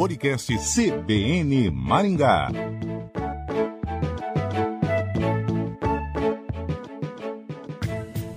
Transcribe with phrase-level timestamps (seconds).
[0.00, 2.48] podcast CBN Maringá.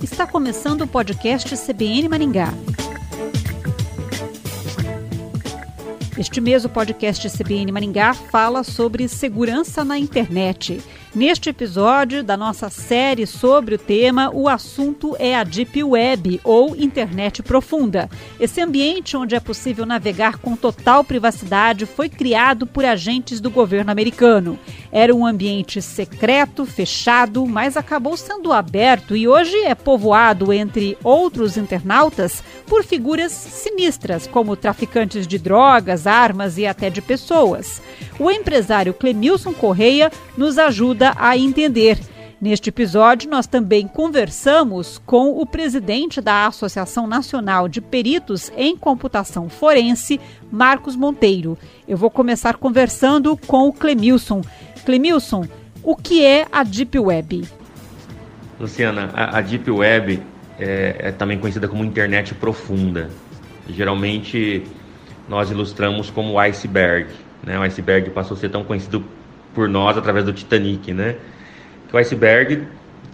[0.02, 2.50] Está começando o podcast CBN Maringá.
[6.18, 10.82] Este mês, o podcast CBN Maringá fala sobre segurança na internet.
[11.16, 16.76] Neste episódio da nossa série sobre o tema, o assunto é a Deep Web, ou
[16.76, 18.10] Internet Profunda.
[18.40, 23.92] Esse ambiente onde é possível navegar com total privacidade foi criado por agentes do governo
[23.92, 24.58] americano.
[24.92, 31.58] Era um ambiente secreto, fechado, mas acabou sendo aberto e hoje é povoado, entre outros
[31.58, 37.84] internautas, por figuras sinistras, como traficantes de drogas, armas e até de pessoas.
[38.20, 42.00] O empresário Clemilson Correia nos ajuda ajuda a entender.
[42.40, 49.50] Neste episódio, nós também conversamos com o presidente da Associação Nacional de Peritos em Computação
[49.50, 50.20] Forense,
[50.52, 51.58] Marcos Monteiro.
[51.88, 54.42] Eu vou começar conversando com o Clemilson.
[54.86, 55.46] Clemilson,
[55.82, 57.46] o que é a Deep Web?
[58.60, 60.22] Luciana, a, a Deep Web
[60.60, 63.10] é, é também conhecida como internet profunda.
[63.70, 64.64] Geralmente
[65.30, 67.08] nós ilustramos como iceberg.
[67.42, 67.58] Né?
[67.58, 69.04] O iceberg passou a ser tão conhecido
[69.54, 71.16] por nós através do Titanic, né?
[71.88, 72.64] Que o iceberg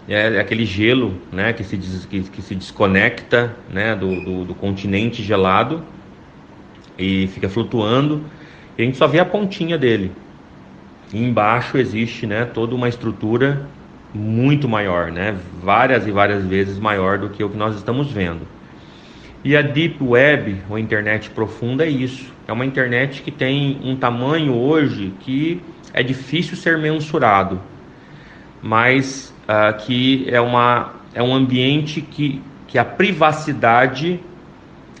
[0.08, 4.54] é aquele gelo, né, que se, des, que, que, se desconecta, né, do, do, do,
[4.54, 5.84] continente gelado
[6.98, 8.24] e fica flutuando.
[8.76, 10.10] E a gente só vê a pontinha dele.
[11.12, 13.66] E embaixo existe, né, toda uma estrutura
[14.12, 18.40] muito maior, né, várias e várias vezes maior do que o que nós estamos vendo.
[19.44, 22.30] E a Deep Web, ou internet profunda, é isso.
[22.46, 27.60] É uma internet que tem um tamanho hoje que é difícil ser mensurado,
[28.62, 34.20] mas uh, que é, uma, é um ambiente que, que a privacidade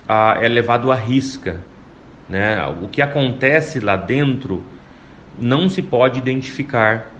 [0.08, 1.60] uh, é levado à risca.
[2.28, 2.64] Né?
[2.82, 4.64] O que acontece lá dentro
[5.38, 7.10] não se pode identificar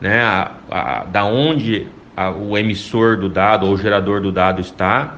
[0.00, 0.22] né?
[0.22, 1.86] A, a, da onde
[2.16, 5.16] a, o emissor do dado ou o gerador do dado está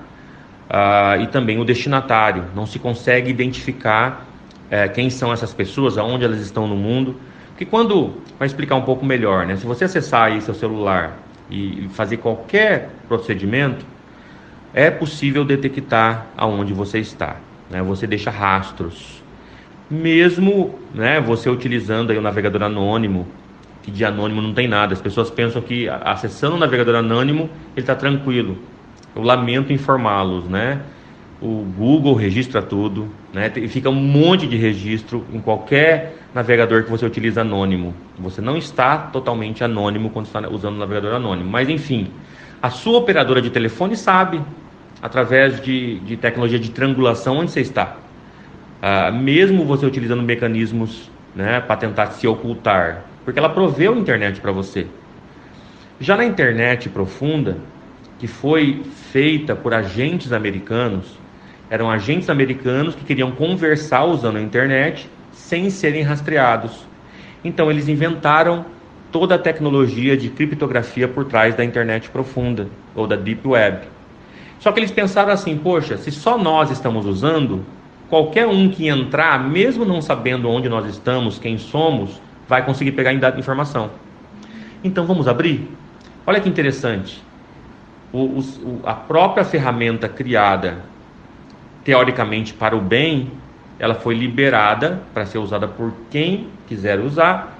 [0.68, 2.44] uh, e também o destinatário.
[2.54, 4.26] Não se consegue identificar
[4.66, 7.16] uh, quem são essas pessoas, aonde elas estão no mundo.
[7.52, 11.18] Porque quando, para explicar um pouco melhor, né, se você acessar aí seu celular
[11.50, 13.84] e fazer qualquer procedimento,
[14.74, 17.36] é possível detectar aonde você está.
[17.70, 17.82] Né?
[17.82, 19.22] Você deixa rastros.
[19.90, 23.26] Mesmo né, você utilizando aí o navegador anônimo,
[23.82, 24.94] que de anônimo não tem nada.
[24.94, 28.56] As pessoas pensam que acessando o navegador anônimo ele está tranquilo.
[29.14, 30.80] Eu lamento informá-los, né?
[31.42, 33.50] O Google registra tudo, né?
[33.56, 37.92] E fica um monte de registro em qualquer navegador que você utiliza anônimo.
[38.16, 41.50] Você não está totalmente anônimo quando está usando o navegador anônimo.
[41.50, 42.10] Mas enfim,
[42.62, 44.40] a sua operadora de telefone sabe,
[45.02, 47.96] através de, de tecnologia de triangulação, onde você está.
[48.80, 54.40] Uh, mesmo você utilizando mecanismos né, para tentar se ocultar, porque ela proveu a internet
[54.40, 54.86] para você.
[55.98, 57.56] Já na internet profunda,
[58.18, 61.18] que foi feita por agentes americanos,
[61.72, 66.84] eram agentes americanos que queriam conversar usando a internet sem serem rastreados.
[67.42, 68.66] Então eles inventaram
[69.10, 73.86] toda a tecnologia de criptografia por trás da internet profunda ou da deep web.
[74.60, 77.64] Só que eles pensaram assim, poxa, se só nós estamos usando,
[78.10, 83.14] qualquer um que entrar, mesmo não sabendo onde nós estamos, quem somos, vai conseguir pegar
[83.38, 83.88] informação.
[84.84, 85.66] Então vamos abrir?
[86.26, 87.22] Olha que interessante
[88.12, 90.91] o, o, a própria ferramenta criada
[91.84, 93.30] teoricamente para o bem,
[93.78, 97.58] ela foi liberada para ser usada por quem quiser usar,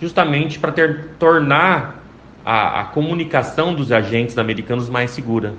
[0.00, 2.02] justamente para ter, tornar
[2.44, 5.54] a, a, comunicação dos agentes americanos mais segura.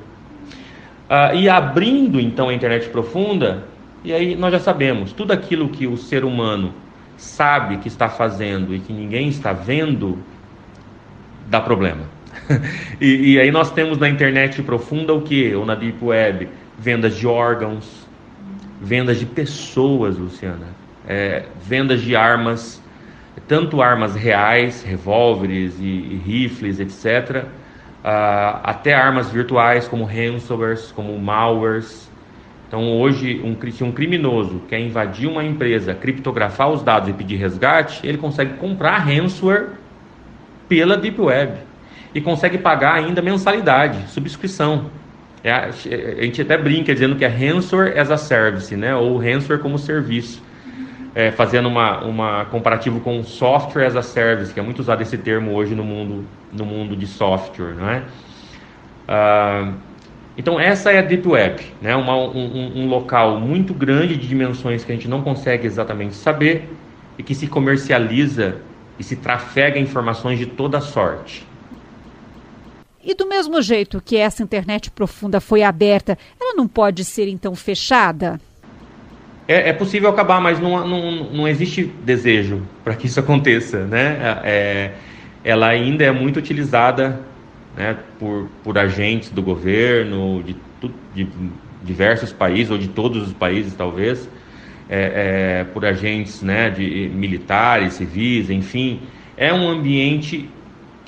[1.09, 3.63] Uh, e abrindo então a internet profunda,
[4.03, 6.73] e aí nós já sabemos, tudo aquilo que o ser humano
[7.17, 10.17] sabe que está fazendo e que ninguém está vendo,
[11.47, 12.03] dá problema.
[13.01, 15.53] e, e, aí nós temos na internet profunda o que?
[15.53, 16.47] Ou na Deep Web?
[16.79, 18.07] Vendas de órgãos,
[18.81, 20.67] vendas de pessoas, Luciana,
[21.07, 22.81] é, vendas de armas,
[23.47, 27.45] tanto armas reais, revólveres e, e rifles, etc.,
[28.03, 32.09] uh, até armas virtuais como ransomwares, como malwares.
[32.67, 37.37] Então hoje, um, se um criminoso quer invadir uma empresa, criptografar os dados e pedir
[37.37, 39.69] resgate, ele consegue comprar ransomware
[40.67, 41.53] pela Deep Web
[42.13, 44.85] e consegue pagar ainda mensalidade, subscrição.
[45.43, 45.71] É, a
[46.23, 48.95] gente até brinca dizendo que é ransomware as a service, né?
[48.95, 50.41] ou ransomware como serviço.
[51.15, 55.17] É, fazendo uma, uma comparativo com software as a service, que é muito usado esse
[55.17, 57.73] termo hoje no mundo, no mundo de software.
[57.73, 58.03] Né?
[60.37, 61.95] Então essa é a Deep Web, né?
[61.95, 66.69] Uma, um, um local muito grande de dimensões que a gente não consegue exatamente saber,
[67.19, 68.55] e que se comercializa
[68.97, 71.45] e se trafega informações de toda sorte.
[73.09, 77.55] E do mesmo jeito que essa internet profunda foi aberta, ela não pode ser então
[77.55, 78.39] fechada?
[79.47, 84.39] É, é possível acabar, mas não, não, não existe desejo para que isso aconteça, né?
[84.43, 84.91] É,
[85.43, 87.19] ela ainda é muito utilizada
[87.75, 90.55] né, por, por agentes do governo, de,
[91.15, 91.27] de
[91.83, 94.29] diversos países, ou de todos os países talvez,
[94.87, 99.01] é, é, por agentes né, de militares, civis, enfim.
[99.35, 100.47] É um ambiente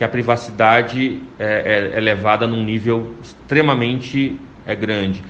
[0.01, 5.23] que a privacidade é, é, é levada num nível extremamente é, grande.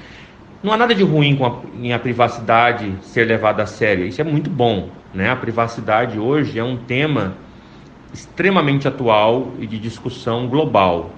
[0.63, 4.05] Não há nada de ruim com a, em a privacidade ser levada a sério.
[4.05, 4.87] Isso é muito bom.
[5.13, 5.29] Né?
[5.29, 7.33] A privacidade hoje é um tema
[8.13, 11.11] extremamente atual e de discussão global.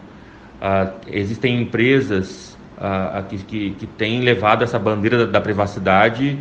[0.59, 6.39] Uh, existem empresas uh, que, que, que, têm levado essa bandeira da, da privacidade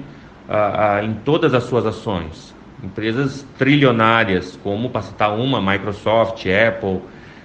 [1.04, 2.54] em todas as suas ações.
[2.82, 7.00] Empresas trilionárias, como para citar uma, Microsoft, Apple,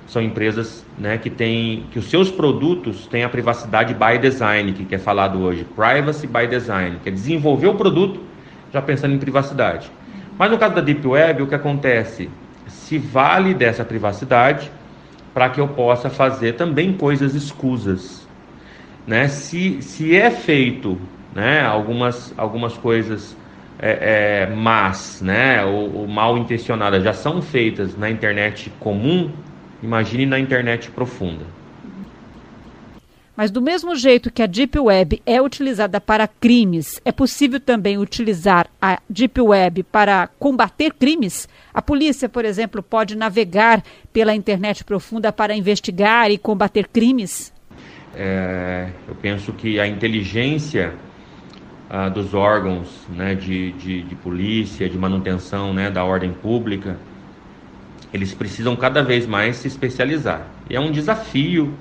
[0.08, 4.96] são empresas né, que têm que os seus produtos têm a privacidade by design, que
[4.96, 8.22] é falado hoje, privacy by design, que é desenvolver o produto
[8.74, 9.92] já pensando em privacidade.
[10.38, 12.30] Mas no caso da Deep Web, o que acontece?
[12.68, 14.72] Se vale dessa privacidade
[15.34, 18.28] para que eu possa fazer também coisas escusas.
[19.06, 19.28] Né?
[19.28, 20.98] Se, se é feito
[21.34, 23.36] né, algumas, algumas coisas
[23.80, 29.32] é, é, más né, ou, ou mal intencionadas já são feitas na internet comum,
[29.82, 31.46] imagine na internet profunda.
[33.36, 37.96] Mas do mesmo jeito que a Deep Web é utilizada para crimes, é possível também
[38.00, 41.48] utilizar a Deep Web para combater crimes?
[41.72, 47.54] A polícia, por exemplo, pode navegar pela internet profunda para investigar e combater crimes?
[48.16, 50.96] É, eu penso que a inteligência
[51.90, 56.98] ah, dos órgãos né, de, de, de, polícia, de manutenção né, da ordem pública,
[58.14, 60.48] eles precisam cada vez mais se especializar.
[60.70, 61.74] E é um desafio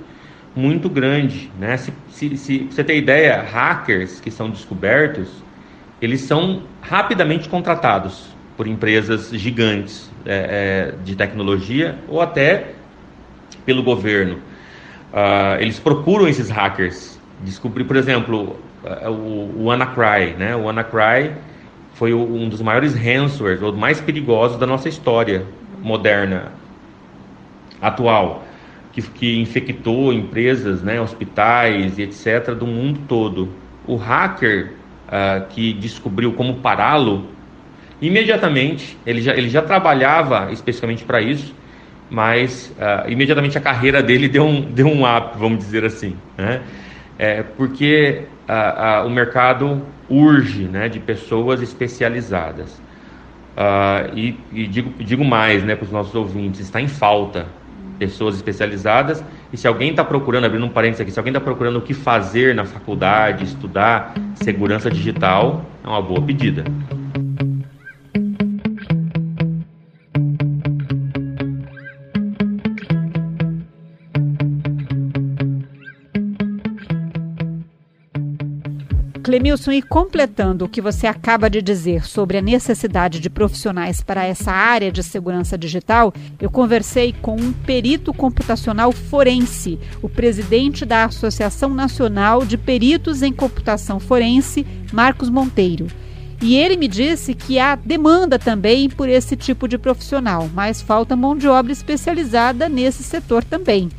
[0.55, 1.51] muito grande.
[1.59, 1.77] Né?
[1.77, 5.29] Se, se, se você ter ideia, hackers que são descobertos,
[6.01, 12.73] eles são rapidamente contratados por empresas gigantes é, é, de tecnologia ou até
[13.65, 14.37] pelo governo.
[15.13, 17.21] Uh, eles procuram esses hackers.
[17.43, 18.59] Descobrir, por exemplo,
[19.09, 20.35] o, o WannaCry.
[20.39, 20.55] Né?
[20.57, 21.33] O WannaCry
[21.95, 25.45] foi o, um dos maiores ransomwares, ou mais perigosos da nossa história
[25.83, 26.53] moderna,
[27.81, 28.47] atual
[28.97, 32.55] que, que infectou empresas, né, hospitais e etc.
[32.55, 33.51] do mundo todo.
[33.87, 34.73] O hacker
[35.07, 37.27] uh, que descobriu como pará-lo,
[38.01, 41.55] imediatamente, ele já, ele já trabalhava especificamente para isso,
[42.09, 46.17] mas uh, imediatamente a carreira dele deu um, deu um up, vamos dizer assim.
[46.39, 46.63] Né?
[47.19, 52.81] É, porque uh, o mercado urge né, de pessoas especializadas.
[54.15, 57.47] e, e digo, digo mais né, para os nossos ouvintes, está em falta
[57.99, 59.25] pessoas especializadas.
[59.53, 61.95] E se alguém está procurando, abrindo um parênteses aqui, se alguém está procurando o que
[61.95, 66.65] fazer na faculdade, estudar segurança digital, é uma boa pedida.
[79.37, 84.25] Clemilson, e completando o que você acaba de dizer sobre a necessidade de profissionais para
[84.25, 91.05] essa área de segurança digital, eu conversei com um perito computacional forense, o presidente da
[91.05, 95.87] Associação Nacional de Peritos em Computação Forense, Marcos Monteiro.
[96.41, 101.15] E ele me disse que há demanda também por esse tipo de profissional, mas falta
[101.15, 103.91] mão de obra especializada nesse setor também.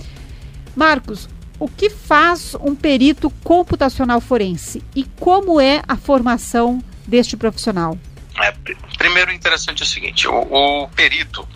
[0.76, 1.30] Marcos,
[1.60, 7.98] o que faz um perito computacional forense e como é a formação deste profissional?
[8.40, 8.54] É,
[8.98, 11.48] primeiro, interessante é o seguinte: o, o perito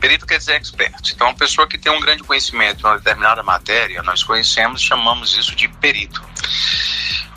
[0.00, 1.12] Perito quer dizer expert.
[1.12, 5.36] Então, uma pessoa que tem um grande conhecimento em uma determinada matéria, nós conhecemos, chamamos
[5.36, 6.22] isso de perito.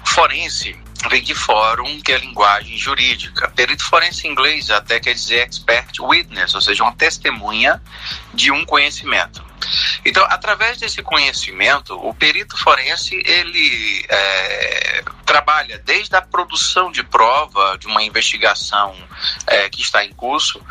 [0.05, 0.77] Forense
[1.09, 3.49] vem de fórum, que é linguagem jurídica.
[3.49, 7.81] Perito forense em inglês até quer dizer expert witness, ou seja, uma testemunha
[8.33, 9.43] de um conhecimento.
[10.05, 17.77] Então, através desse conhecimento, o perito forense ele é, trabalha desde a produção de prova
[17.77, 18.95] de uma investigação
[19.47, 20.61] é, que está em curso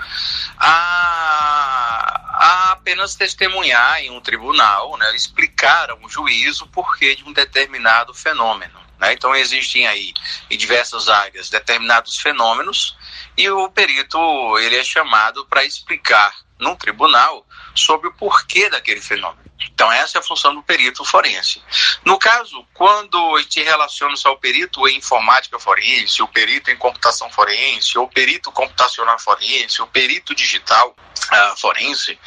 [0.58, 7.24] a, a, apenas testemunhar em um tribunal, né, explicar a um juízo o porquê de
[7.24, 8.80] um determinado fenômeno.
[8.98, 9.14] Né?
[9.14, 10.12] Então, existem aí
[10.50, 12.96] em diversas áreas determinados fenômenos
[13.36, 14.18] e o perito
[14.58, 19.50] ele é chamado para explicar no tribunal sobre o porquê daquele fenômeno.
[19.72, 21.62] Então, essa é a função do perito forense.
[22.04, 27.30] No caso, quando gente relaciona só o perito em informática forense, o perito em computação
[27.30, 32.18] forense, ou perito computacional forense, o perito digital uh, forense,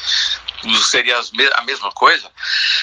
[0.84, 1.20] seria
[1.56, 2.32] a mesma coisa,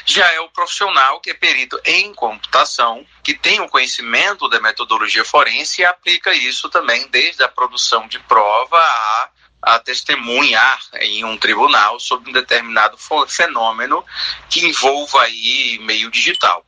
[0.05, 5.25] já é o profissional que é perito em computação, que tem o conhecimento da metodologia
[5.25, 9.31] forense e aplica isso também desde a produção de prova a
[9.63, 12.97] a testemunhar em um tribunal sobre um determinado
[13.29, 14.05] fenômeno
[14.49, 16.65] que envolva aí meio digital.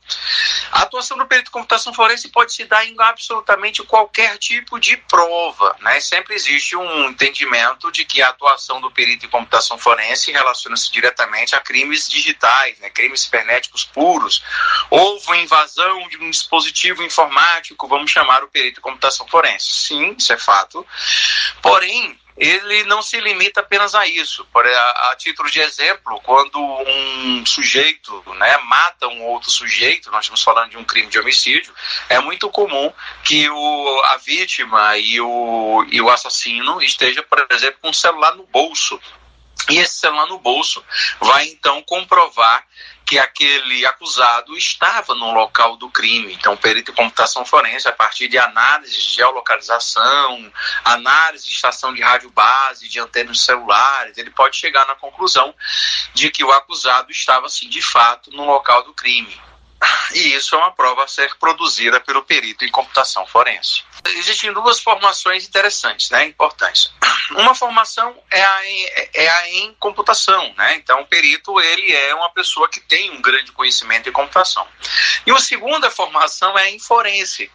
[0.70, 4.96] A atuação do perito de computação forense pode se dar em absolutamente qualquer tipo de
[4.96, 6.00] prova, né?
[6.00, 11.54] Sempre existe um entendimento de que a atuação do perito de computação forense relaciona-se diretamente
[11.54, 12.90] a crimes digitais, né?
[12.90, 14.42] Crimes cibernéticos puros.
[14.90, 19.72] Houve invasão de um dispositivo informático, vamos chamar o perito de computação forense.
[19.72, 20.86] Sim, isso é fato.
[21.60, 24.44] Porém, ele não se limita apenas a isso.
[24.52, 30.24] Por, a, a, título de exemplo, quando um sujeito né, mata um outro sujeito, nós
[30.24, 31.72] estamos falando de um crime de homicídio,
[32.08, 37.78] é muito comum que o, a vítima e o, e o assassino esteja, por exemplo,
[37.80, 39.00] com um celular no bolso.
[39.68, 40.84] E esse celular no bolso
[41.20, 42.66] vai então comprovar
[43.04, 46.32] que aquele acusado estava no local do crime.
[46.32, 50.50] Então, perito de computação forense, a partir de análise de geolocalização,
[50.84, 55.54] análise de estação de rádio base, de antenas celulares, ele pode chegar na conclusão
[56.14, 59.38] de que o acusado estava, assim, de fato, no local do crime.
[60.14, 63.82] E isso é uma prova a ser produzida pelo perito em computação forense.
[64.04, 66.92] Existem duas formações interessantes, né, importantes.
[67.30, 70.74] Uma formação é a, em, é a em computação, né?
[70.74, 74.66] Então, o perito ele é uma pessoa que tem um grande conhecimento em computação.
[75.26, 77.50] E a segunda formação é em forense,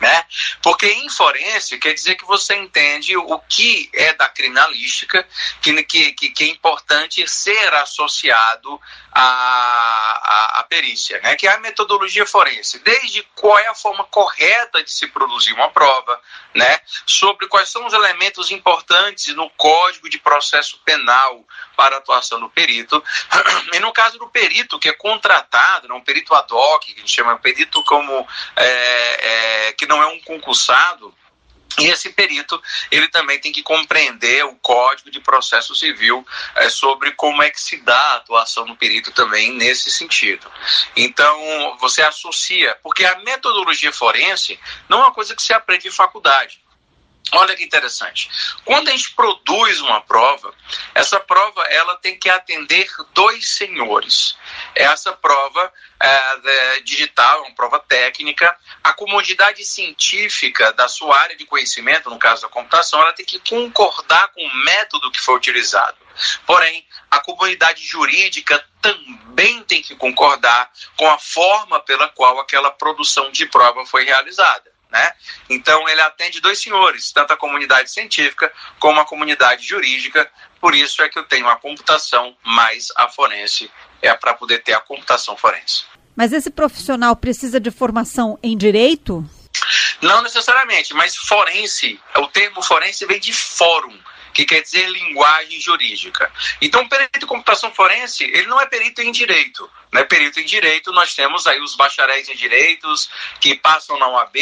[0.00, 0.24] né?
[0.62, 5.26] Porque em forense quer dizer que você entende o que é da criminalística,
[5.60, 8.80] que, que, que é importante ser associado
[9.12, 11.36] à, à, à, perícia, né?
[11.36, 15.68] que é a metodologia forense, desde qual é a forma correta de se produzir uma
[15.70, 16.20] prova,
[16.54, 16.80] né?
[17.04, 21.44] sobre quais são os elementos importantes no Código de Processo Penal
[21.76, 23.02] para a atuação do perito.
[23.72, 26.96] E no caso do perito, que é contratado, né, um perito ad hoc, que a
[26.96, 28.26] gente chama perito como
[28.56, 31.12] é, é, que não é um concursado,
[31.78, 37.12] e esse perito, ele também tem que compreender o Código de Processo Civil é, sobre
[37.12, 40.50] como é que se dá a atuação do perito também nesse sentido.
[40.96, 45.92] Então, você associa, porque a metodologia forense não é uma coisa que se aprende em
[45.92, 46.59] faculdade.
[47.32, 48.28] Olha que interessante.
[48.64, 50.52] Quando a gente produz uma prova,
[50.94, 54.36] essa prova ela tem que atender dois senhores.
[54.74, 55.72] Essa prova
[56.02, 62.18] é, é, digital, uma prova técnica, a comunidade científica da sua área de conhecimento, no
[62.18, 65.98] caso da computação, ela tem que concordar com o método que foi utilizado.
[66.44, 73.30] Porém, a comunidade jurídica também tem que concordar com a forma pela qual aquela produção
[73.30, 74.69] de prova foi realizada.
[74.90, 75.12] Né?
[75.48, 80.28] Então, ele atende dois senhores, tanto a comunidade científica como a comunidade jurídica.
[80.60, 83.70] Por isso é que eu tenho a computação mais a forense,
[84.02, 85.84] é para poder ter a computação forense.
[86.16, 89.24] Mas esse profissional precisa de formação em direito?
[90.02, 93.96] Não necessariamente, mas forense, o termo forense vem de fórum,
[94.32, 96.32] que quer dizer linguagem jurídica.
[96.60, 99.68] Então, o perito de computação forense, ele não é perito em direito.
[99.92, 100.04] Né?
[100.04, 103.10] Perito em direito, nós temos aí os bacharéis em direitos
[103.40, 104.36] que passam na UAB,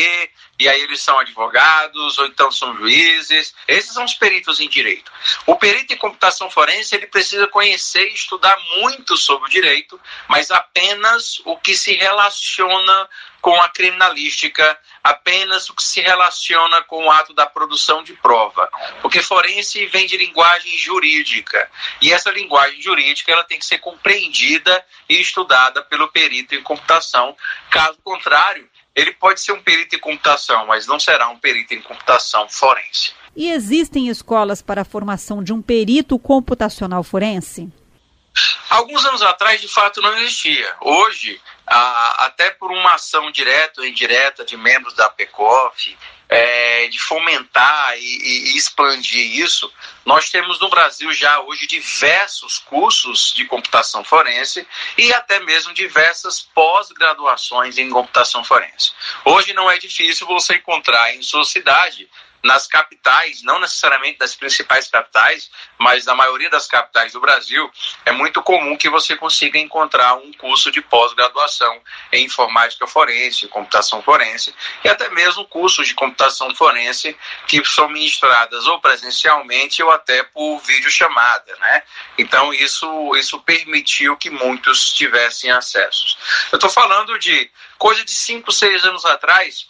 [0.58, 3.54] e aí eles são advogados, ou então são juízes.
[3.66, 5.10] Esses são os peritos em direito.
[5.46, 10.50] O perito em computação forense, ele precisa conhecer e estudar muito sobre o direito, mas
[10.50, 13.08] apenas o que se relaciona
[13.40, 18.68] com a criminalística, apenas o que se relaciona com o ato da produção de prova.
[19.00, 21.70] Porque forense vem de linguagem jurídica.
[22.00, 27.36] E essa linguagem jurídica ela tem que ser compreendida e estudada pelo perito em computação.
[27.70, 31.80] Caso contrário, ele pode ser um perito em computação, mas não será um perito em
[31.80, 33.12] computação forense.
[33.36, 37.72] E existem escolas para a formação de um perito computacional forense?
[38.68, 40.74] Alguns anos atrás, de fato, não existia.
[40.80, 45.96] Hoje, até por uma ação direta ou indireta de membros da PECOF,
[46.28, 49.72] é, de fomentar e, e, expandir isso,
[50.04, 56.40] nós temos no Brasil já hoje diversos cursos de computação forense e até mesmo diversas
[56.40, 58.92] pós-graduações em computação forense.
[59.24, 62.08] Hoje não é difícil você encontrar em sua cidade
[62.42, 67.70] nas capitais, não necessariamente das principais capitais, mas na maioria das capitais do Brasil,
[68.04, 71.80] é muito comum que você consiga encontrar um curso de pós-graduação
[72.12, 74.54] em informática forense, computação forense
[74.84, 77.16] e até mesmo cursos de computação forense
[77.46, 81.82] que são ministradas ou presencialmente ou até por videochamada, né?
[82.16, 86.16] Então isso isso permitiu que muitos tivessem acesso.
[86.52, 89.66] Eu estou falando de coisa de 5, 6 anos atrás,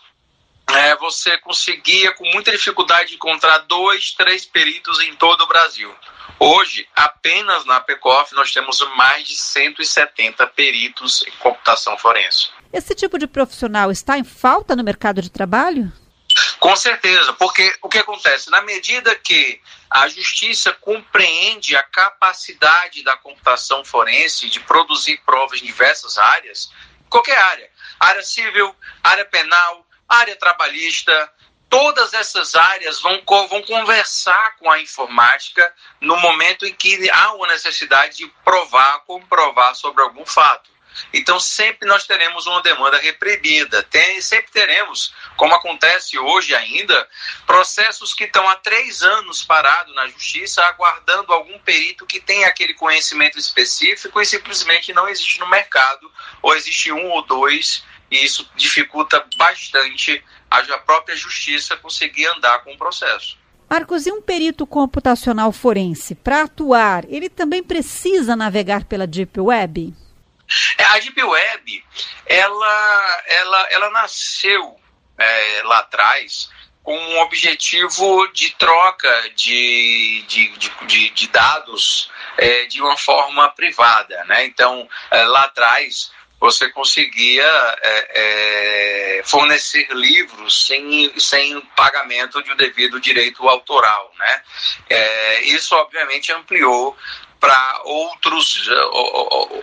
[0.74, 5.94] é, você conseguia com muita dificuldade encontrar dois, três peritos em todo o Brasil.
[6.38, 12.50] Hoje, apenas na PECOF, nós temos mais de 170 peritos em computação forense.
[12.72, 15.90] Esse tipo de profissional está em falta no mercado de trabalho?
[16.60, 18.50] Com certeza, porque o que acontece?
[18.50, 19.60] Na medida que
[19.90, 26.70] a justiça compreende a capacidade da computação forense de produzir provas em diversas áreas,
[27.08, 31.32] qualquer área, área civil, área penal, área trabalhista,
[31.68, 37.46] todas essas áreas vão, vão conversar com a informática no momento em que há uma
[37.48, 40.78] necessidade de provar, comprovar sobre algum fato.
[41.12, 43.82] Então, sempre nós teremos uma demanda reprimida.
[43.84, 47.08] Tem, sempre teremos, como acontece hoje ainda,
[47.46, 52.74] processos que estão há três anos parados na justiça, aguardando algum perito que tenha aquele
[52.74, 56.10] conhecimento específico e simplesmente não existe no mercado,
[56.42, 62.72] ou existe um ou dois e isso dificulta bastante a própria justiça conseguir andar com
[62.72, 63.38] o processo.
[63.68, 69.94] Marcos, e um perito computacional forense, para atuar, ele também precisa navegar pela Deep Web?
[70.78, 71.84] É, a Deep Web,
[72.24, 74.76] ela, ela, ela nasceu
[75.18, 76.48] é, lá atrás
[76.82, 80.48] com um objetivo de troca de, de,
[80.86, 84.24] de, de dados é, de uma forma privada.
[84.24, 84.46] Né?
[84.46, 87.44] Então, é, lá atrás, você conseguia
[87.82, 94.12] é, é, fornecer livros sem, sem pagamento de um devido direito autoral.
[94.16, 94.42] Né?
[94.88, 96.96] É, isso, obviamente, ampliou
[97.40, 98.68] para outros,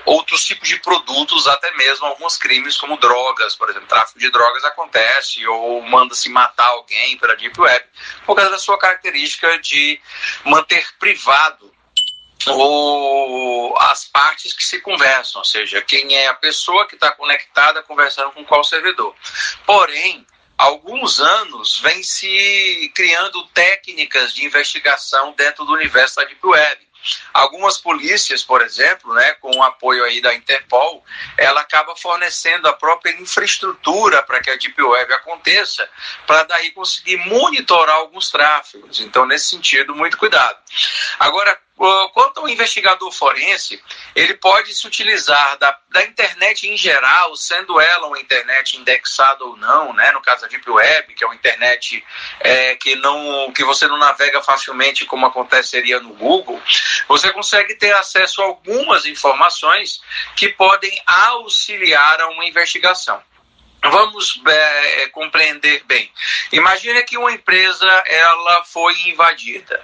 [0.06, 4.64] outros tipos de produtos, até mesmo alguns crimes como drogas, por exemplo, tráfico de drogas
[4.64, 7.86] acontece ou manda-se matar alguém pela Deep Web,
[8.26, 10.00] por causa da sua característica de
[10.46, 11.75] manter privado
[12.48, 17.84] ou as partes que se conversam, ou seja, quem é a pessoa que está conectada
[17.84, 19.16] conversando com qual servidor.
[19.66, 20.26] Porém,
[20.58, 26.86] alguns anos vem se criando técnicas de investigação dentro do universo da Deep Web.
[27.34, 31.06] Algumas polícias, por exemplo, né, com o apoio aí da Interpol,
[31.38, 35.88] ela acaba fornecendo a própria infraestrutura para que a Deep Web aconteça,
[36.26, 39.00] para daí conseguir monitorar alguns tráfegos.
[39.00, 40.58] Então, nesse sentido, muito cuidado.
[41.20, 43.84] Agora, Quanto ao investigador forense,
[44.16, 49.58] ele pode se utilizar da, da internet em geral, sendo ela uma internet indexada ou
[49.58, 50.12] não, né?
[50.14, 52.02] no caso da Deep Web, que é uma internet
[52.40, 56.62] é, que, não, que você não navega facilmente como aconteceria no Google,
[57.10, 60.00] você consegue ter acesso a algumas informações
[60.36, 63.22] que podem auxiliar a uma investigação.
[63.92, 66.12] Vamos é, é, compreender bem.
[66.52, 69.82] Imagine que uma empresa ela foi invadida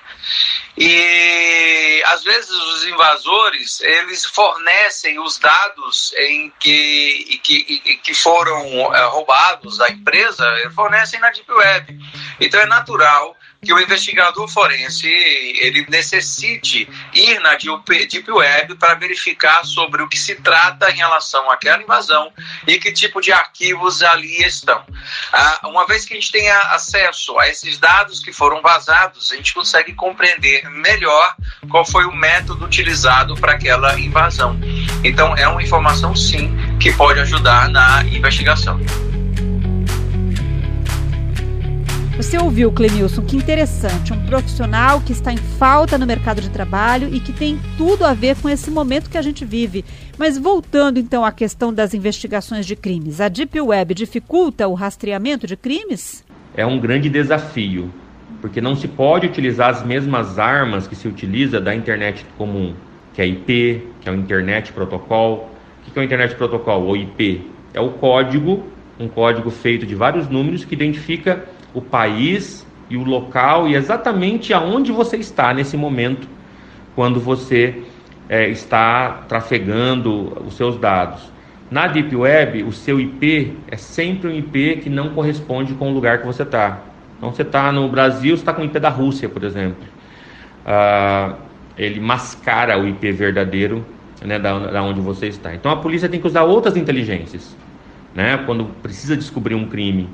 [0.77, 9.03] e às vezes os invasores eles fornecem os dados em que, que, que foram é,
[9.05, 11.99] roubados da empresa, fornecem na deep web.
[12.39, 19.63] Então é natural que o investigador forense ele necessite ir na Deep Web para verificar
[19.63, 22.31] sobre o que se trata em relação àquela invasão
[22.67, 24.83] e que tipo de arquivos ali estão.
[25.31, 29.35] Ah, uma vez que a gente tenha acesso a esses dados que foram vazados, a
[29.35, 31.35] gente consegue compreender melhor
[31.69, 34.59] qual foi o método utilizado para aquela invasão.
[35.03, 38.79] Então, é uma informação, sim, que pode ajudar na investigação.
[42.21, 44.13] Você ouviu, Clemilson, que interessante.
[44.13, 48.13] Um profissional que está em falta no mercado de trabalho e que tem tudo a
[48.13, 49.83] ver com esse momento que a gente vive.
[50.19, 55.47] Mas voltando então à questão das investigações de crimes, a Deep Web dificulta o rastreamento
[55.47, 56.23] de crimes?
[56.55, 57.91] É um grande desafio,
[58.39, 62.75] porque não se pode utilizar as mesmas armas que se utiliza da internet comum,
[63.15, 65.49] que é IP, que é o Internet Protocol.
[65.87, 67.49] O que é o Internet Protocol, ou IP?
[67.73, 68.63] É o código,
[68.99, 74.53] um código feito de vários números que identifica o país e o local e exatamente
[74.53, 76.27] aonde você está nesse momento
[76.95, 77.83] quando você
[78.27, 81.31] é, está trafegando os seus dados.
[81.69, 85.93] Na Deep Web, o seu IP é sempre um IP que não corresponde com o
[85.93, 86.81] lugar que você está.
[87.17, 89.83] Então, você está no Brasil, está com o IP da Rússia, por exemplo.
[90.65, 91.35] Ah,
[91.77, 93.85] ele mascara o IP verdadeiro
[94.21, 95.55] né, da, da onde você está.
[95.55, 97.55] Então, a polícia tem que usar outras inteligências.
[98.13, 100.09] Né, quando precisa descobrir um crime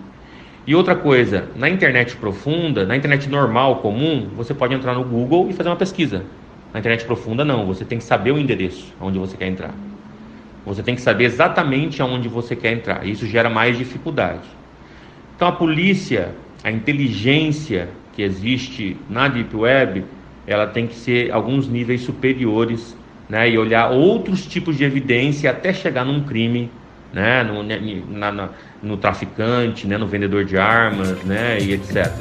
[0.67, 5.49] E outra coisa, na internet profunda, na internet normal, comum, você pode entrar no Google
[5.49, 6.25] e fazer uma pesquisa.
[6.73, 7.65] Na internet profunda, não.
[7.67, 9.73] Você tem que saber o endereço onde você quer entrar.
[10.65, 13.07] Você tem que saber exatamente aonde você quer entrar.
[13.07, 14.49] Isso gera mais dificuldade.
[15.37, 20.03] Então, a polícia, a inteligência que existe na Deep Web,
[20.45, 22.97] ela tem que ser alguns níveis superiores
[23.29, 26.69] né, e olhar outros tipos de evidência até chegar num crime,
[27.13, 28.49] né, no, na, na,
[28.81, 32.11] no traficante, né, no vendedor de armas né, e etc.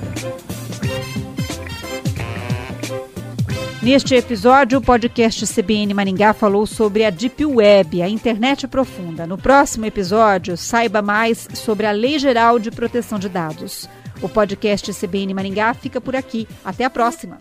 [3.86, 9.28] Neste episódio, o podcast CBN Maringá falou sobre a Deep Web, a internet profunda.
[9.28, 13.88] No próximo episódio, saiba mais sobre a Lei Geral de Proteção de Dados.
[14.20, 16.48] O podcast CBN Maringá fica por aqui.
[16.64, 17.38] Até a próxima!